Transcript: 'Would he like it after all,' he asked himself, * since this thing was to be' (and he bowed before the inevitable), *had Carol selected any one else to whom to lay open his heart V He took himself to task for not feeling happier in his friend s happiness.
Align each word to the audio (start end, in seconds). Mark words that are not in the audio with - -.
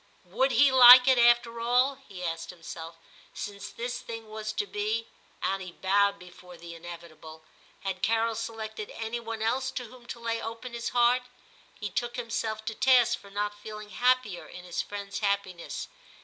'Would 0.23 0.49
he 0.53 0.71
like 0.71 1.07
it 1.07 1.19
after 1.19 1.59
all,' 1.59 1.93
he 2.09 2.23
asked 2.23 2.49
himself, 2.49 2.97
* 3.17 3.33
since 3.45 3.69
this 3.69 3.99
thing 3.99 4.27
was 4.29 4.51
to 4.53 4.65
be' 4.65 5.05
(and 5.43 5.61
he 5.61 5.73
bowed 5.73 6.17
before 6.17 6.57
the 6.57 6.73
inevitable), 6.73 7.43
*had 7.81 8.01
Carol 8.01 8.33
selected 8.33 8.89
any 8.95 9.19
one 9.19 9.43
else 9.43 9.69
to 9.69 9.85
whom 9.85 10.07
to 10.07 10.19
lay 10.19 10.41
open 10.41 10.73
his 10.73 10.89
heart 10.89 11.21
V 11.25 11.29
He 11.85 11.89
took 11.91 12.15
himself 12.15 12.65
to 12.65 12.73
task 12.73 13.19
for 13.19 13.29
not 13.29 13.59
feeling 13.59 13.91
happier 13.91 14.47
in 14.47 14.63
his 14.63 14.81
friend 14.81 15.09
s 15.09 15.19
happiness. 15.19 15.87